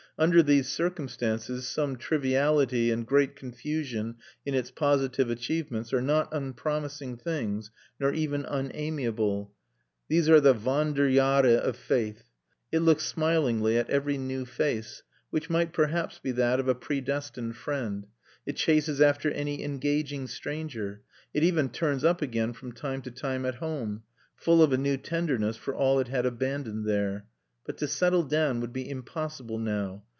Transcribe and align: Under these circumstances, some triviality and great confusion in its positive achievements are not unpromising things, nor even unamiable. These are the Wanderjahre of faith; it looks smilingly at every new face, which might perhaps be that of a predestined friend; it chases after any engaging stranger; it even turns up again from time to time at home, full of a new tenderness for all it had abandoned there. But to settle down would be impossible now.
Under 0.19 0.43
these 0.43 0.69
circumstances, 0.69 1.65
some 1.67 1.95
triviality 1.97 2.91
and 2.91 3.07
great 3.07 3.35
confusion 3.35 4.17
in 4.45 4.53
its 4.53 4.69
positive 4.69 5.31
achievements 5.31 5.91
are 5.93 6.01
not 6.01 6.31
unpromising 6.31 7.17
things, 7.17 7.71
nor 7.99 8.13
even 8.13 8.45
unamiable. 8.45 9.51
These 10.09 10.29
are 10.29 10.39
the 10.39 10.53
Wanderjahre 10.53 11.57
of 11.57 11.75
faith; 11.75 12.25
it 12.71 12.79
looks 12.81 13.03
smilingly 13.05 13.79
at 13.79 13.89
every 13.89 14.19
new 14.19 14.45
face, 14.45 15.01
which 15.31 15.49
might 15.49 15.73
perhaps 15.73 16.19
be 16.19 16.31
that 16.33 16.59
of 16.59 16.67
a 16.67 16.75
predestined 16.75 17.55
friend; 17.57 18.05
it 18.45 18.57
chases 18.57 19.01
after 19.01 19.31
any 19.31 19.63
engaging 19.63 20.27
stranger; 20.27 21.01
it 21.33 21.41
even 21.41 21.67
turns 21.67 22.03
up 22.05 22.21
again 22.21 22.53
from 22.53 22.73
time 22.73 23.01
to 23.03 23.09
time 23.09 23.43
at 23.43 23.55
home, 23.55 24.03
full 24.35 24.61
of 24.61 24.71
a 24.71 24.77
new 24.77 24.97
tenderness 24.97 25.57
for 25.57 25.73
all 25.73 25.97
it 25.99 26.09
had 26.09 26.27
abandoned 26.27 26.85
there. 26.85 27.25
But 27.65 27.77
to 27.77 27.87
settle 27.87 28.23
down 28.23 28.59
would 28.61 28.73
be 28.73 28.87
impossible 28.87 29.57
now. 29.57 30.03